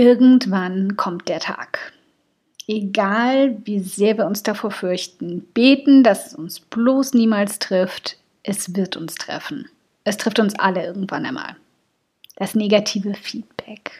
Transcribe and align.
Irgendwann 0.00 0.96
kommt 0.96 1.28
der 1.28 1.40
Tag. 1.40 1.92
Egal 2.66 3.58
wie 3.66 3.80
sehr 3.80 4.16
wir 4.16 4.24
uns 4.24 4.42
davor 4.42 4.70
fürchten, 4.70 5.46
beten, 5.52 6.02
dass 6.02 6.28
es 6.28 6.34
uns 6.34 6.58
bloß 6.58 7.12
niemals 7.12 7.58
trifft, 7.58 8.16
es 8.42 8.74
wird 8.74 8.96
uns 8.96 9.16
treffen. 9.16 9.68
Es 10.04 10.16
trifft 10.16 10.38
uns 10.38 10.58
alle 10.58 10.86
irgendwann 10.86 11.26
einmal. 11.26 11.54
Das 12.36 12.54
negative 12.54 13.12
Feedback. 13.12 13.90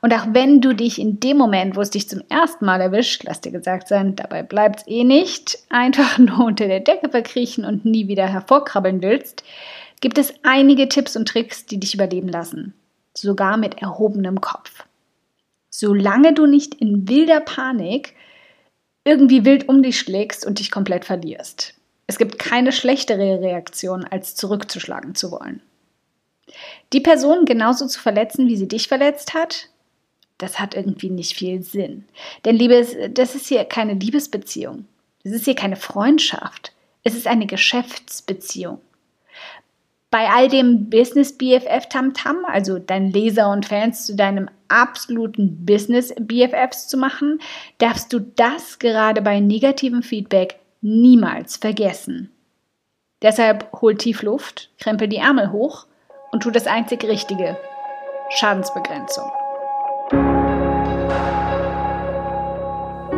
Und 0.00 0.14
auch 0.14 0.24
wenn 0.30 0.62
du 0.62 0.74
dich 0.74 0.98
in 0.98 1.20
dem 1.20 1.36
Moment, 1.36 1.76
wo 1.76 1.82
es 1.82 1.90
dich 1.90 2.08
zum 2.08 2.22
ersten 2.30 2.64
Mal 2.64 2.80
erwischt, 2.80 3.24
lass 3.24 3.42
dir 3.42 3.52
gesagt 3.52 3.88
sein, 3.88 4.16
dabei 4.16 4.42
bleibt 4.42 4.80
es 4.80 4.86
eh 4.86 5.04
nicht, 5.04 5.58
einfach 5.68 6.16
nur 6.16 6.46
unter 6.46 6.66
der 6.66 6.80
Decke 6.80 7.10
verkriechen 7.10 7.66
und 7.66 7.84
nie 7.84 8.08
wieder 8.08 8.26
hervorkrabbeln 8.26 9.02
willst, 9.02 9.44
gibt 10.00 10.16
es 10.16 10.32
einige 10.44 10.88
Tipps 10.88 11.14
und 11.14 11.28
Tricks, 11.28 11.66
die 11.66 11.78
dich 11.78 11.92
überleben 11.92 12.30
lassen. 12.30 12.72
Sogar 13.12 13.58
mit 13.58 13.82
erhobenem 13.82 14.40
Kopf. 14.40 14.86
Solange 15.76 16.32
du 16.32 16.46
nicht 16.46 16.76
in 16.76 17.08
wilder 17.08 17.40
Panik 17.40 18.14
irgendwie 19.02 19.44
wild 19.44 19.68
um 19.68 19.82
dich 19.82 19.98
schlägst 19.98 20.46
und 20.46 20.60
dich 20.60 20.70
komplett 20.70 21.04
verlierst. 21.04 21.74
Es 22.06 22.16
gibt 22.16 22.38
keine 22.38 22.70
schlechtere 22.70 23.40
Reaktion, 23.40 24.04
als 24.04 24.36
zurückzuschlagen 24.36 25.16
zu 25.16 25.32
wollen. 25.32 25.60
Die 26.92 27.00
Person 27.00 27.44
genauso 27.44 27.88
zu 27.88 27.98
verletzen, 27.98 28.46
wie 28.46 28.56
sie 28.56 28.68
dich 28.68 28.86
verletzt 28.86 29.34
hat, 29.34 29.68
das 30.38 30.60
hat 30.60 30.76
irgendwie 30.76 31.10
nicht 31.10 31.34
viel 31.34 31.60
Sinn. 31.64 32.04
Denn 32.44 32.54
Liebe, 32.54 33.10
das 33.10 33.34
ist 33.34 33.48
hier 33.48 33.64
keine 33.64 33.94
Liebesbeziehung. 33.94 34.84
Das 35.24 35.32
ist 35.32 35.44
hier 35.44 35.56
keine 35.56 35.76
Freundschaft. 35.76 36.70
Es 37.02 37.16
ist 37.16 37.26
eine 37.26 37.46
Geschäftsbeziehung. 37.46 38.80
Bei 40.14 40.30
all 40.30 40.46
dem 40.46 40.90
Business 40.90 41.36
BFF 41.36 41.88
Tamtam, 41.88 42.44
also 42.44 42.78
deinen 42.78 43.10
Leser 43.10 43.50
und 43.50 43.66
Fans 43.66 44.06
zu 44.06 44.14
deinem 44.14 44.48
absoluten 44.68 45.66
Business 45.66 46.14
BFFs 46.20 46.86
zu 46.86 46.96
machen, 46.96 47.40
darfst 47.78 48.12
du 48.12 48.20
das 48.20 48.78
gerade 48.78 49.22
bei 49.22 49.40
negativem 49.40 50.04
Feedback 50.04 50.60
niemals 50.82 51.56
vergessen. 51.56 52.30
Deshalb 53.22 53.72
hol 53.82 53.96
tief 53.96 54.22
Luft, 54.22 54.70
krempel 54.78 55.08
die 55.08 55.16
Ärmel 55.16 55.50
hoch 55.50 55.88
und 56.30 56.44
tu 56.44 56.52
das 56.52 56.68
einzig 56.68 57.02
Richtige. 57.02 57.56
Schadensbegrenzung. 58.30 59.32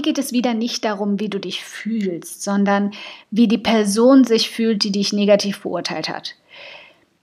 Hier 0.00 0.14
geht 0.14 0.18
es 0.18 0.32
wieder 0.32 0.54
nicht 0.54 0.86
darum, 0.86 1.20
wie 1.20 1.28
du 1.28 1.38
dich 1.38 1.62
fühlst, 1.62 2.42
sondern 2.42 2.92
wie 3.30 3.48
die 3.48 3.58
Person 3.58 4.24
sich 4.24 4.48
fühlt, 4.48 4.82
die 4.82 4.92
dich 4.92 5.12
negativ 5.12 5.60
beurteilt 5.60 6.08
hat. 6.08 6.36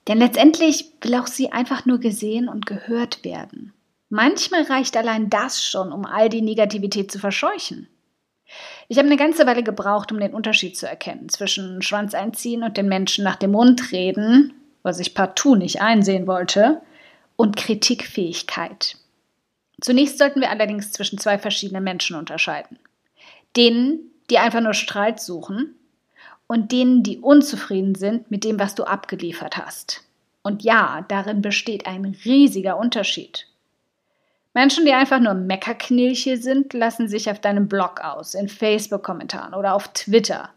Denn 0.08 0.20
letztendlich 0.20 0.92
will 1.02 1.16
auch 1.16 1.26
sie 1.26 1.52
einfach 1.52 1.88
nur 1.88 2.00
gesehen 2.00 2.48
und 2.48 2.68
gehört 2.68 3.26
werden. 3.26 3.74
Manchmal 4.10 4.62
reicht 4.62 4.96
allein 4.96 5.28
das 5.32 5.64
schon, 5.64 5.92
um 5.92 6.06
all 6.06 6.30
die 6.30 6.44
Negativität 6.44 7.12
zu 7.12 7.18
verscheuchen. 7.18 7.88
Ich 8.90 9.00
habe 9.00 9.08
eine 9.08 9.18
ganze 9.18 9.48
Weile 9.48 9.64
gebraucht, 9.64 10.12
um 10.12 10.20
den 10.20 10.36
Unterschied 10.36 10.78
zu 10.78 10.88
erkennen 10.88 11.30
zwischen 11.30 11.82
Schwanz 11.82 12.14
einziehen 12.14 12.62
und 12.62 12.78
den 12.78 12.88
Menschen 12.88 13.24
nach 13.24 13.38
dem 13.38 13.54
Mund 13.54 13.92
reden, 13.92 14.54
was 14.84 15.00
ich 15.00 15.16
partout 15.16 15.56
nicht 15.56 15.82
einsehen 15.82 16.28
wollte, 16.28 16.80
und 17.38 17.58
Kritikfähigkeit. 17.58 18.98
Zunächst 19.88 20.18
sollten 20.18 20.42
wir 20.42 20.50
allerdings 20.50 20.92
zwischen 20.92 21.18
zwei 21.18 21.38
verschiedenen 21.38 21.82
Menschen 21.82 22.18
unterscheiden. 22.18 22.78
Denen, 23.56 24.12
die 24.30 24.38
einfach 24.38 24.60
nur 24.60 24.74
Streit 24.74 25.22
suchen 25.22 25.76
und 26.46 26.74
denen, 26.74 27.04
die 27.04 27.20
unzufrieden 27.20 27.96
sind 27.96 28.30
mit 28.30 28.44
dem, 28.44 28.60
was 28.60 28.76
du 28.76 28.84
abgeliefert 28.84 29.56
hast. 29.56 30.04
Und 30.42 30.62
ja, 30.62 31.06
darin 31.08 31.42
besteht 31.42 31.88
ein 31.88 32.18
riesiger 32.26 32.78
Unterschied. 32.78 33.48
Menschen, 34.54 34.84
die 34.84 34.92
einfach 34.92 35.22
nur 35.22 35.36
Meckerknilche 35.36 36.36
sind, 36.36 36.74
lassen 36.74 37.08
sich 37.08 37.32
auf 37.32 37.40
deinem 37.40 37.70
Blog 37.70 38.02
aus, 38.02 38.34
in 38.34 38.50
Facebook-Kommentaren 38.50 39.54
oder 39.54 39.74
auf 39.74 39.88
Twitter. 39.94 40.50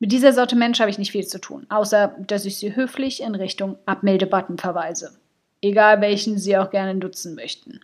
Mit 0.00 0.10
dieser 0.10 0.32
Sorte 0.32 0.56
Mensch 0.56 0.80
habe 0.80 0.90
ich 0.90 0.98
nicht 0.98 1.12
viel 1.12 1.28
zu 1.28 1.40
tun, 1.40 1.66
außer 1.68 2.16
dass 2.18 2.44
ich 2.44 2.58
sie 2.58 2.74
höflich 2.74 3.22
in 3.22 3.36
Richtung 3.36 3.78
Abmelde-Button 3.86 4.58
verweise. 4.58 5.16
Egal 5.62 6.00
welchen 6.00 6.36
sie 6.36 6.58
auch 6.58 6.70
gerne 6.70 6.96
nutzen 6.96 7.36
möchten. 7.36 7.80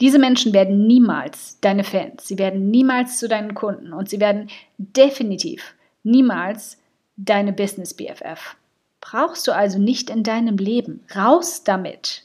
Diese 0.00 0.18
Menschen 0.18 0.52
werden 0.52 0.86
niemals 0.86 1.58
deine 1.60 1.84
Fans, 1.84 2.26
sie 2.26 2.38
werden 2.38 2.70
niemals 2.70 3.18
zu 3.18 3.28
deinen 3.28 3.54
Kunden 3.54 3.92
und 3.92 4.08
sie 4.08 4.20
werden 4.20 4.48
definitiv 4.78 5.74
niemals 6.02 6.78
deine 7.16 7.52
Business 7.52 7.94
BFF. 7.94 8.56
Brauchst 9.00 9.46
du 9.46 9.52
also 9.52 9.78
nicht 9.78 10.10
in 10.10 10.22
deinem 10.22 10.56
Leben. 10.56 11.04
Raus 11.14 11.64
damit. 11.64 12.24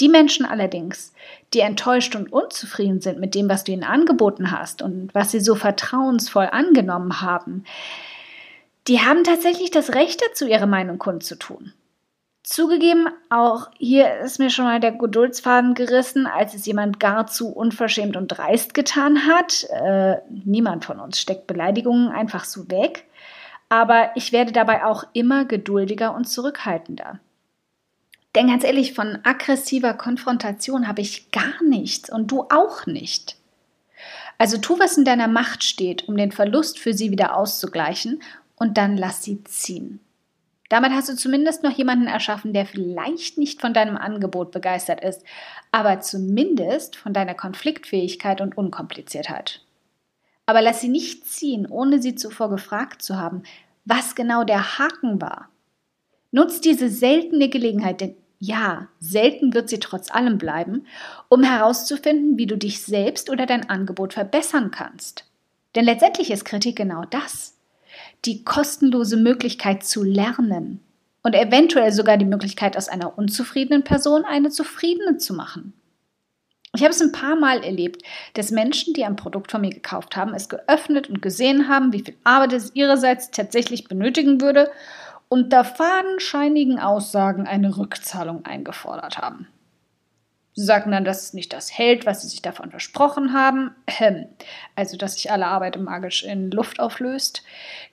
Die 0.00 0.08
Menschen 0.08 0.46
allerdings, 0.46 1.12
die 1.54 1.60
enttäuscht 1.60 2.14
und 2.14 2.32
unzufrieden 2.32 3.00
sind 3.00 3.18
mit 3.18 3.34
dem, 3.34 3.48
was 3.48 3.64
du 3.64 3.72
ihnen 3.72 3.84
angeboten 3.84 4.52
hast 4.52 4.80
und 4.80 5.14
was 5.14 5.32
sie 5.32 5.40
so 5.40 5.54
vertrauensvoll 5.54 6.48
angenommen 6.50 7.20
haben, 7.20 7.64
die 8.86 9.00
haben 9.00 9.24
tatsächlich 9.24 9.70
das 9.70 9.94
Recht 9.94 10.22
dazu, 10.22 10.46
ihre 10.46 10.66
Meinung 10.66 10.98
kundzutun. 10.98 11.72
Zugegeben, 12.48 13.10
auch 13.28 13.68
hier 13.76 14.20
ist 14.20 14.38
mir 14.38 14.48
schon 14.48 14.64
mal 14.64 14.80
der 14.80 14.92
Geduldsfaden 14.92 15.74
gerissen, 15.74 16.26
als 16.26 16.54
es 16.54 16.64
jemand 16.64 16.98
gar 16.98 17.26
zu 17.26 17.52
unverschämt 17.52 18.16
und 18.16 18.28
dreist 18.28 18.72
getan 18.72 19.26
hat. 19.26 19.64
Äh, 19.64 20.22
niemand 20.30 20.86
von 20.86 20.98
uns 20.98 21.20
steckt 21.20 21.46
Beleidigungen 21.46 22.08
einfach 22.08 22.46
so 22.46 22.70
weg. 22.70 23.04
Aber 23.68 24.12
ich 24.14 24.32
werde 24.32 24.52
dabei 24.52 24.86
auch 24.86 25.04
immer 25.12 25.44
geduldiger 25.44 26.14
und 26.14 26.24
zurückhaltender. 26.24 27.20
Denn 28.34 28.46
ganz 28.46 28.64
ehrlich, 28.64 28.94
von 28.94 29.18
aggressiver 29.24 29.92
Konfrontation 29.92 30.88
habe 30.88 31.02
ich 31.02 31.30
gar 31.30 31.62
nichts 31.62 32.08
und 32.10 32.30
du 32.30 32.46
auch 32.48 32.86
nicht. 32.86 33.36
Also 34.38 34.56
tu, 34.56 34.78
was 34.78 34.96
in 34.96 35.04
deiner 35.04 35.28
Macht 35.28 35.64
steht, 35.64 36.08
um 36.08 36.16
den 36.16 36.32
Verlust 36.32 36.78
für 36.78 36.94
sie 36.94 37.10
wieder 37.10 37.36
auszugleichen 37.36 38.22
und 38.56 38.78
dann 38.78 38.96
lass 38.96 39.22
sie 39.22 39.44
ziehen. 39.44 40.00
Damit 40.68 40.92
hast 40.92 41.08
du 41.08 41.16
zumindest 41.16 41.62
noch 41.62 41.70
jemanden 41.70 42.06
erschaffen, 42.06 42.52
der 42.52 42.66
vielleicht 42.66 43.38
nicht 43.38 43.60
von 43.60 43.72
deinem 43.72 43.96
Angebot 43.96 44.50
begeistert 44.50 45.02
ist, 45.02 45.24
aber 45.72 46.00
zumindest 46.00 46.96
von 46.96 47.14
deiner 47.14 47.34
Konfliktfähigkeit 47.34 48.40
und 48.40 48.58
Unkompliziertheit. 48.58 49.62
Aber 50.44 50.62
lass 50.62 50.80
sie 50.80 50.88
nicht 50.88 51.26
ziehen, 51.26 51.66
ohne 51.66 52.00
sie 52.00 52.14
zuvor 52.14 52.50
gefragt 52.50 53.02
zu 53.02 53.16
haben, 53.16 53.42
was 53.84 54.14
genau 54.14 54.44
der 54.44 54.78
Haken 54.78 55.20
war. 55.20 55.48
Nutz 56.30 56.60
diese 56.60 56.90
seltene 56.90 57.48
Gelegenheit, 57.48 58.00
denn 58.02 58.16
ja, 58.38 58.88
selten 59.00 59.52
wird 59.54 59.68
sie 59.68 59.80
trotz 59.80 60.10
allem 60.10 60.38
bleiben, 60.38 60.86
um 61.28 61.42
herauszufinden, 61.42 62.38
wie 62.38 62.46
du 62.46 62.56
dich 62.56 62.82
selbst 62.82 63.30
oder 63.30 63.46
dein 63.46 63.68
Angebot 63.68 64.12
verbessern 64.12 64.70
kannst. 64.70 65.24
Denn 65.74 65.84
letztendlich 65.84 66.30
ist 66.30 66.44
Kritik 66.44 66.76
genau 66.76 67.04
das. 67.04 67.57
Die 68.24 68.44
kostenlose 68.44 69.16
Möglichkeit 69.16 69.84
zu 69.84 70.02
lernen 70.02 70.80
und 71.22 71.34
eventuell 71.34 71.92
sogar 71.92 72.16
die 72.16 72.24
Möglichkeit, 72.24 72.76
aus 72.76 72.88
einer 72.88 73.18
unzufriedenen 73.18 73.84
Person 73.84 74.24
eine 74.24 74.50
zufriedene 74.50 75.18
zu 75.18 75.34
machen. 75.34 75.74
Ich 76.74 76.82
habe 76.82 76.92
es 76.92 77.00
ein 77.00 77.12
paar 77.12 77.36
Mal 77.36 77.64
erlebt, 77.64 78.02
dass 78.34 78.50
Menschen, 78.50 78.94
die 78.94 79.04
ein 79.04 79.16
Produkt 79.16 79.50
von 79.50 79.62
mir 79.62 79.70
gekauft 79.70 80.16
haben, 80.16 80.34
es 80.34 80.48
geöffnet 80.48 81.08
und 81.08 81.22
gesehen 81.22 81.68
haben, 81.68 81.92
wie 81.92 82.02
viel 82.02 82.14
Arbeit 82.24 82.52
es 82.52 82.74
ihrerseits 82.74 83.30
tatsächlich 83.30 83.88
benötigen 83.88 84.40
würde 84.40 84.70
unter 85.28 85.64
fadenscheinigen 85.64 86.78
Aussagen 86.78 87.46
eine 87.46 87.76
Rückzahlung 87.76 88.44
eingefordert 88.44 89.18
haben. 89.18 89.46
Sie 90.58 90.64
sagten 90.64 90.90
dann, 90.90 91.04
dass 91.04 91.22
es 91.22 91.34
nicht 91.34 91.52
das 91.52 91.78
hält, 91.78 92.04
was 92.04 92.22
sie 92.22 92.26
sich 92.26 92.42
davon 92.42 92.70
versprochen 92.70 93.32
haben. 93.32 93.70
Also, 94.74 94.96
dass 94.96 95.14
sich 95.14 95.30
alle 95.30 95.46
Arbeit 95.46 95.78
magisch 95.78 96.24
in 96.24 96.50
Luft 96.50 96.80
auflöst. 96.80 97.44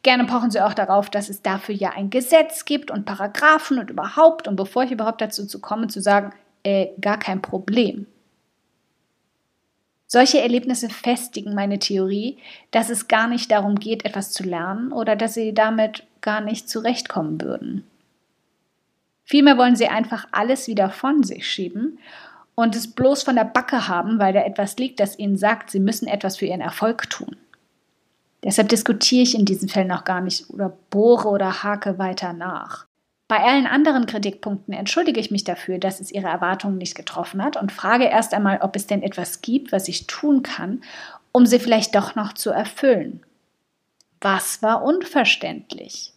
Gerne 0.01 0.25
pochen 0.25 0.49
sie 0.49 0.61
auch 0.61 0.73
darauf, 0.73 1.11
dass 1.11 1.29
es 1.29 1.43
dafür 1.43 1.75
ja 1.75 1.91
ein 1.91 2.09
Gesetz 2.09 2.65
gibt 2.65 2.89
und 2.89 3.05
Paragraphen 3.05 3.77
und 3.77 3.91
überhaupt. 3.91 4.47
Und 4.47 4.55
bevor 4.55 4.81
ich 4.81 4.89
überhaupt 4.89 5.21
dazu 5.21 5.45
zu 5.45 5.61
komme, 5.61 5.89
zu 5.89 6.01
sagen, 6.01 6.33
äh, 6.63 6.87
gar 6.99 7.19
kein 7.19 7.39
Problem. 7.39 8.07
Solche 10.07 10.41
Erlebnisse 10.41 10.89
festigen 10.89 11.53
meine 11.53 11.77
Theorie, 11.77 12.39
dass 12.71 12.89
es 12.89 13.07
gar 13.07 13.27
nicht 13.27 13.51
darum 13.51 13.75
geht, 13.75 14.05
etwas 14.05 14.31
zu 14.31 14.41
lernen 14.41 14.91
oder 14.91 15.15
dass 15.15 15.35
sie 15.35 15.53
damit 15.53 16.07
gar 16.21 16.41
nicht 16.41 16.67
zurechtkommen 16.67 17.39
würden. 17.41 17.85
Vielmehr 19.23 19.59
wollen 19.59 19.75
sie 19.75 19.87
einfach 19.87 20.27
alles 20.31 20.67
wieder 20.67 20.89
von 20.89 21.21
sich 21.21 21.47
schieben 21.47 21.99
und 22.55 22.75
es 22.75 22.91
bloß 22.91 23.23
von 23.23 23.35
der 23.35 23.43
Backe 23.43 23.87
haben, 23.87 24.17
weil 24.17 24.33
da 24.33 24.41
etwas 24.41 24.77
liegt, 24.77 24.99
das 24.99 25.19
ihnen 25.19 25.37
sagt, 25.37 25.69
sie 25.69 25.79
müssen 25.79 26.07
etwas 26.07 26.37
für 26.37 26.45
ihren 26.45 26.61
Erfolg 26.61 27.09
tun. 27.09 27.35
Deshalb 28.43 28.69
diskutiere 28.69 29.23
ich 29.23 29.37
in 29.37 29.45
diesen 29.45 29.69
Fällen 29.69 29.87
noch 29.87 30.05
gar 30.05 30.21
nicht 30.21 30.49
oder 30.49 30.77
bohre 30.89 31.29
oder 31.29 31.63
hake 31.63 31.97
weiter 31.97 32.31
nach. 32.33 32.85
Bei 33.27 33.39
allen 33.43 33.65
anderen 33.65 34.05
Kritikpunkten 34.05 34.73
entschuldige 34.73 35.19
ich 35.19 35.31
mich 35.31 35.43
dafür, 35.43 35.79
dass 35.79 35.99
es 35.99 36.11
ihre 36.11 36.27
Erwartungen 36.27 36.77
nicht 36.77 36.95
getroffen 36.95 37.43
hat 37.43 37.57
und 37.57 37.71
frage 37.71 38.05
erst 38.05 38.35
einmal, 38.35 38.59
ob 38.61 38.75
es 38.75 38.85
denn 38.85 39.01
etwas 39.01 39.41
gibt, 39.41 39.71
was 39.71 39.87
ich 39.87 40.05
tun 40.05 40.43
kann, 40.43 40.83
um 41.31 41.47
sie 41.47 41.59
vielleicht 41.59 41.95
doch 41.95 42.13
noch 42.13 42.33
zu 42.33 42.51
erfüllen. 42.51 43.21
Was 44.21 44.61
war 44.61 44.83
unverständlich? 44.83 46.14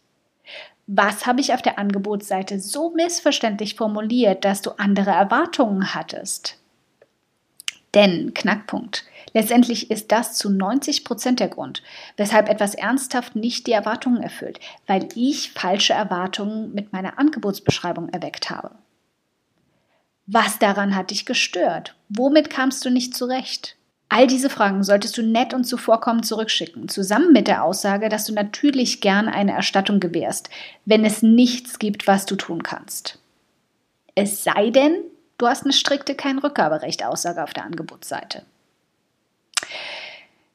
Was 0.90 1.26
habe 1.26 1.43
ich 1.43 1.52
auf 1.52 1.61
der 1.61 1.79
Angebotsseite 1.79 2.58
so 2.58 2.90
missverständlich 2.94 3.75
formuliert, 3.75 4.46
dass 4.46 4.62
du 4.62 4.70
andere 4.79 5.11
Erwartungen 5.11 5.94
hattest? 5.94 6.56
Denn, 7.93 8.32
Knackpunkt, 8.32 9.05
letztendlich 9.35 9.90
ist 9.90 10.11
das 10.12 10.38
zu 10.38 10.49
90 10.49 11.05
Prozent 11.05 11.40
der 11.40 11.49
Grund, 11.49 11.82
weshalb 12.17 12.49
etwas 12.49 12.75
ernsthaft 12.75 13.37
nicht 13.37 13.67
die 13.67 13.73
Erwartungen 13.73 14.23
erfüllt, 14.23 14.61
weil 14.87 15.08
ich 15.14 15.52
falsche 15.52 15.93
Erwartungen 15.93 16.73
mit 16.73 16.90
meiner 16.90 17.19
Angebotsbeschreibung 17.19 18.08
erweckt 18.08 18.49
habe. 18.49 18.70
Was 20.26 20.58
daran 20.58 20.96
hat 20.96 21.11
dich 21.11 21.26
gestört? 21.26 21.96
Womit 22.08 22.49
kamst 22.49 22.82
du 22.87 22.90
nicht 22.90 23.14
zurecht? 23.14 23.78
All 24.11 24.27
diese 24.27 24.49
Fragen 24.49 24.83
solltest 24.85 25.19
du 25.19 25.23
nett 25.23 25.53
und 25.53 25.65
zuvorkommend 25.65 26.25
zurückschicken, 26.25 26.89
zusammen 26.89 27.33
mit 27.33 27.47
der 27.47 27.63
Aussage, 27.63 28.09
dass 28.09 28.25
du 28.25 28.33
natürlich 28.33 29.01
gern 29.03 29.29
eine 29.29 29.53
Erstattung 29.53 30.01
gewährst, 30.01 30.49
wenn 30.87 31.05
es 31.05 31.23
nichts 31.23 31.79
gibt, 31.79 32.07
was 32.07 32.25
du 32.25 32.37
tun 32.37 32.63
kannst. 32.63 33.19
Es 34.15 34.43
sei 34.43 34.71
denn, 34.71 34.97
du 35.37 35.47
hast 35.47 35.65
eine 35.65 35.75
strikte 35.75 36.15
kein 36.15 36.39
Rückgaberecht 36.39 37.05
Aussage 37.05 37.43
auf 37.43 37.53
der 37.53 37.65
Angebotsseite. 37.65 38.43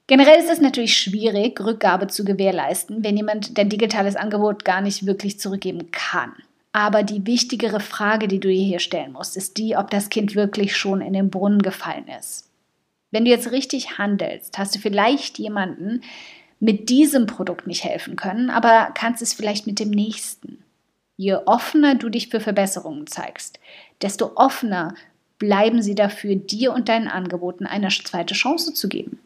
Generell 0.08 0.40
ist 0.40 0.50
es 0.50 0.60
natürlich 0.60 0.98
schwierig, 0.98 1.62
Rückgabe 1.62 2.08
zu 2.08 2.26
gewährleisten, 2.26 3.04
wenn 3.04 3.16
jemand 3.16 3.58
dein 3.58 3.70
digitales 3.70 4.16
Angebot 4.16 4.66
gar 4.66 4.82
nicht 4.82 5.06
wirklich 5.06 5.40
zurückgeben 5.40 5.92
kann. 5.92 6.34
Aber 6.74 7.04
die 7.04 7.26
wichtigere 7.26 7.80
Frage, 7.80 8.28
die 8.28 8.40
du 8.40 8.48
dir 8.48 8.66
hier 8.66 8.80
stellen 8.80 9.14
musst, 9.14 9.38
ist 9.38 9.58
die, 9.58 9.78
ob 9.78 9.92
das 9.92 10.10
Kind 10.10 10.36
wirklich 10.36 10.76
schon 10.76 11.02
in 11.02 11.14
den 11.14 11.30
Brunnen 11.30 11.62
gefallen 11.62 12.08
ist. 12.20 12.50
Wenn 13.14 13.26
du 13.26 13.30
jetzt 13.30 13.52
richtig 13.52 14.00
handelst, 14.00 14.58
hast 14.58 14.74
du 14.74 14.80
vielleicht 14.80 15.38
jemanden 15.38 16.02
mit 16.60 16.90
diesem 16.90 17.28
Produkt 17.28 17.68
nicht 17.68 17.84
helfen 17.84 18.16
können, 18.16 18.50
aber 18.50 18.90
kannst 18.96 19.22
es 19.22 19.36
vielleicht 19.36 19.68
mit 19.68 19.80
dem 19.80 19.92
nächsten. 19.92 20.64
Je 21.16 21.36
offener 21.36 21.94
du 21.94 22.10
dich 22.10 22.30
für 22.30 22.40
Verbesserungen 22.40 23.06
zeigst, 23.06 23.60
desto 24.02 24.32
offener 24.34 24.96
bleiben 25.38 25.84
sie 25.84 25.94
dafür, 25.94 26.34
dir 26.34 26.74
und 26.74 26.90
deinen 26.90 27.08
Angeboten 27.08 27.68
eine 27.68 27.90
zweite 27.90 28.34
Chance 28.34 28.74
zu 28.74 28.90
geben. 28.90 29.20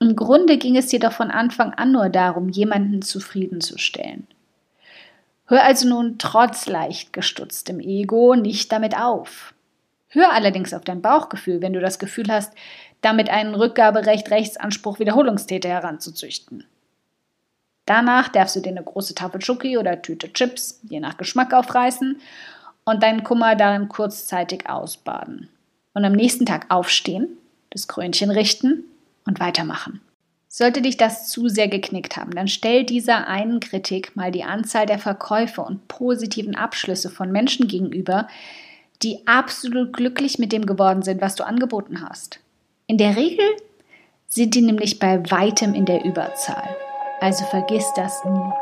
Im 0.00 0.16
Grunde 0.16 0.58
ging 0.58 0.76
es 0.76 0.88
dir 0.88 0.98
doch 0.98 1.12
von 1.12 1.30
Anfang 1.30 1.74
an 1.74 1.92
nur 1.92 2.08
darum, 2.08 2.48
jemanden 2.48 3.02
zufriedenzustellen. 3.02 4.26
Hör 5.46 5.62
also 5.62 5.88
nun 5.88 6.18
trotz 6.18 6.66
leicht 6.66 7.12
gestutztem 7.12 7.78
Ego 7.78 8.34
nicht 8.34 8.72
damit 8.72 8.98
auf. 8.98 9.54
Hör 10.16 10.32
allerdings 10.32 10.72
auf 10.72 10.82
dein 10.82 11.02
Bauchgefühl, 11.02 11.60
wenn 11.60 11.74
du 11.74 11.80
das 11.80 11.98
Gefühl 11.98 12.28
hast, 12.30 12.54
damit 13.02 13.28
einen 13.28 13.54
Rückgaberecht 13.54 14.30
Rechtsanspruch 14.30 14.98
Wiederholungstäter 14.98 15.68
heranzuzüchten. 15.68 16.64
Danach 17.84 18.30
darfst 18.30 18.56
du 18.56 18.60
dir 18.60 18.70
eine 18.70 18.82
große 18.82 19.14
Tafel 19.14 19.42
Schoki 19.42 19.76
oder 19.76 20.00
Tüte 20.00 20.32
Chips, 20.32 20.80
je 20.84 21.00
nach 21.00 21.18
Geschmack, 21.18 21.52
aufreißen 21.52 22.18
und 22.86 23.02
deinen 23.02 23.24
Kummer 23.24 23.56
darin 23.56 23.90
kurzzeitig 23.90 24.70
ausbaden. 24.70 25.50
Und 25.92 26.06
am 26.06 26.12
nächsten 26.12 26.46
Tag 26.46 26.64
aufstehen, 26.70 27.36
das 27.68 27.86
Krönchen 27.86 28.30
richten 28.30 28.84
und 29.26 29.38
weitermachen. 29.38 30.00
Sollte 30.48 30.80
dich 30.80 30.96
das 30.96 31.28
zu 31.28 31.48
sehr 31.48 31.68
geknickt 31.68 32.16
haben, 32.16 32.30
dann 32.30 32.48
stell 32.48 32.84
dieser 32.84 33.26
einen 33.26 33.60
Kritik 33.60 34.16
mal 34.16 34.32
die 34.32 34.44
Anzahl 34.44 34.86
der 34.86 34.98
Verkäufe 34.98 35.60
und 35.60 35.88
positiven 35.88 36.54
Abschlüsse 36.54 37.10
von 37.10 37.30
Menschen 37.30 37.68
gegenüber, 37.68 38.28
die 39.02 39.26
absolut 39.26 39.92
glücklich 39.92 40.38
mit 40.38 40.52
dem 40.52 40.66
geworden 40.66 41.02
sind, 41.02 41.20
was 41.20 41.34
du 41.34 41.44
angeboten 41.44 42.06
hast. 42.08 42.40
In 42.86 42.98
der 42.98 43.16
Regel 43.16 43.44
sind 44.26 44.54
die 44.54 44.62
nämlich 44.62 44.98
bei 44.98 45.22
weitem 45.30 45.74
in 45.74 45.84
der 45.84 46.04
Überzahl. 46.04 46.68
Also 47.20 47.44
vergiss 47.46 47.86
das 47.96 48.24
nie. 48.24 48.52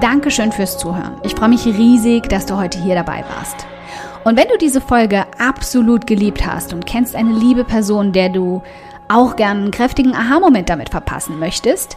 Dankeschön 0.00 0.52
fürs 0.52 0.78
Zuhören. 0.78 1.16
Ich 1.22 1.34
freue 1.34 1.48
mich 1.48 1.64
riesig, 1.64 2.28
dass 2.28 2.46
du 2.46 2.56
heute 2.56 2.82
hier 2.82 2.94
dabei 2.94 3.24
warst. 3.36 3.66
Und 4.24 4.36
wenn 4.36 4.48
du 4.48 4.58
diese 4.58 4.80
Folge 4.80 5.24
absolut 5.38 6.06
geliebt 6.06 6.46
hast 6.46 6.72
und 6.72 6.86
kennst 6.86 7.14
eine 7.14 7.32
liebe 7.32 7.64
Person, 7.64 8.12
der 8.12 8.28
du 8.28 8.62
auch 9.08 9.36
gern 9.36 9.58
einen 9.58 9.70
kräftigen 9.70 10.14
Aha-Moment 10.14 10.68
damit 10.68 10.90
verpassen 10.90 11.38
möchtest, 11.38 11.96